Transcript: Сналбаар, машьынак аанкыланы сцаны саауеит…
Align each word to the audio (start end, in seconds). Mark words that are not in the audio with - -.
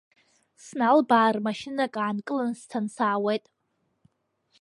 Сналбаар, 0.65 1.35
машьынак 1.45 1.93
аанкыланы 2.03 2.55
сцаны 2.61 2.89
саауеит… 2.95 3.45